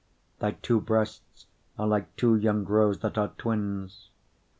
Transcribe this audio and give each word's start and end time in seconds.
7:3 0.39 0.39
Thy 0.39 0.51
two 0.63 0.81
breasts 0.81 1.45
are 1.77 1.85
like 1.87 2.15
two 2.15 2.35
young 2.35 2.65
roes 2.65 3.01
that 3.01 3.19
are 3.19 3.33
twins. 3.37 4.09